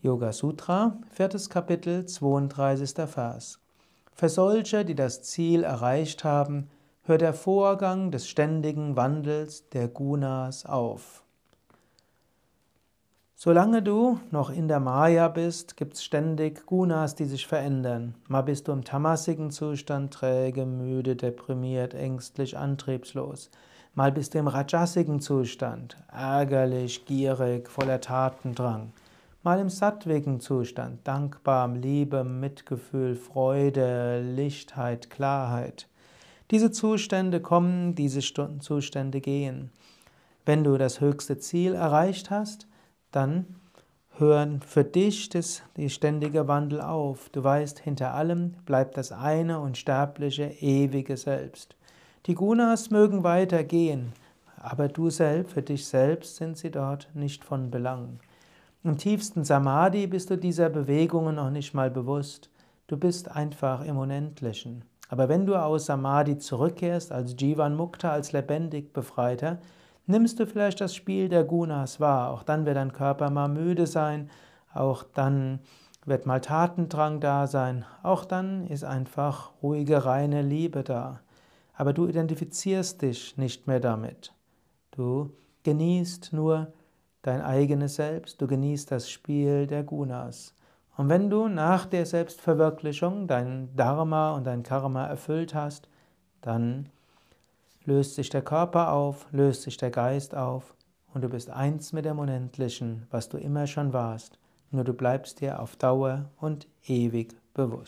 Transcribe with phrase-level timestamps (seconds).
[0.00, 3.10] Yoga Sutra, viertes Kapitel, 32.
[3.10, 3.58] Vers.
[4.14, 6.68] Für solche, die das Ziel erreicht haben,
[7.02, 11.24] hört der Vorgang des ständigen Wandels der Gunas auf.
[13.34, 18.14] Solange du noch in der Maya bist, gibt es ständig Gunas, die sich verändern.
[18.28, 23.50] Mal bist du im tamasigen Zustand träge, müde, deprimiert, ängstlich, antriebslos.
[23.94, 28.92] Mal bist du im rajasigen Zustand, ärgerlich, gierig, voller Tatendrang
[29.42, 35.88] mal im sattwigen Zustand, dankbar, Liebe, Mitgefühl, Freude, Lichtheit, Klarheit.
[36.50, 38.20] Diese Zustände kommen, diese
[38.60, 39.70] Zustände gehen.
[40.46, 42.66] Wenn du das höchste Ziel erreicht hast,
[43.12, 43.46] dann
[44.18, 47.28] hören für dich das, die ständige Wandel auf.
[47.30, 51.76] Du weißt, hinter allem bleibt das eine unsterbliche, ewige Selbst.
[52.26, 54.12] Die Gunas mögen weitergehen,
[54.56, 58.18] aber du selbst, für dich selbst sind sie dort nicht von Belang.
[58.88, 62.48] Im tiefsten Samadhi bist du dieser Bewegungen noch nicht mal bewusst.
[62.86, 64.82] Du bist einfach im Unendlichen.
[65.10, 69.58] Aber wenn du aus Samadhi zurückkehrst, als Jivan Mukta, als lebendig Befreiter,
[70.06, 72.30] nimmst du vielleicht das Spiel der Gunas wahr.
[72.30, 74.30] Auch dann wird dein Körper mal müde sein,
[74.72, 75.58] auch dann
[76.06, 81.20] wird mal Tatendrang da sein, auch dann ist einfach ruhige, reine Liebe da.
[81.74, 84.32] Aber du identifizierst dich nicht mehr damit.
[84.92, 85.34] Du
[85.64, 86.72] genießt nur
[87.22, 90.54] dein eigenes Selbst, du genießt das Spiel der Gunas.
[90.96, 95.88] Und wenn du nach der Selbstverwirklichung dein Dharma und dein Karma erfüllt hast,
[96.40, 96.88] dann
[97.84, 100.74] löst sich der Körper auf, löst sich der Geist auf
[101.14, 104.38] und du bist eins mit dem Unendlichen, was du immer schon warst.
[104.70, 107.86] Nur du bleibst dir auf Dauer und ewig bewusst.